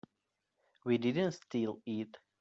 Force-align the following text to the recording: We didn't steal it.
We 0.83 0.97
didn't 0.97 1.33
steal 1.33 1.79
it. 1.85 2.17